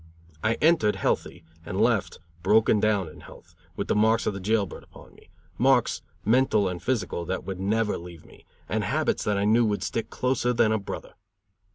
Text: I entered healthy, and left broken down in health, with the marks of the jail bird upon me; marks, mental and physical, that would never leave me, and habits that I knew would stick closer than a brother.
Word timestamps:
I 0.43 0.55
entered 0.61 0.95
healthy, 0.95 1.43
and 1.63 1.79
left 1.79 2.17
broken 2.41 2.79
down 2.79 3.07
in 3.07 3.19
health, 3.19 3.53
with 3.75 3.87
the 3.87 3.93
marks 3.93 4.25
of 4.25 4.33
the 4.33 4.39
jail 4.39 4.65
bird 4.65 4.83
upon 4.83 5.13
me; 5.13 5.29
marks, 5.59 6.01
mental 6.25 6.67
and 6.67 6.81
physical, 6.81 7.23
that 7.25 7.43
would 7.43 7.59
never 7.59 7.99
leave 7.99 8.25
me, 8.25 8.47
and 8.67 8.83
habits 8.83 9.23
that 9.25 9.37
I 9.37 9.45
knew 9.45 9.63
would 9.63 9.83
stick 9.83 10.09
closer 10.09 10.53
than 10.53 10.71
a 10.71 10.79
brother. 10.79 11.13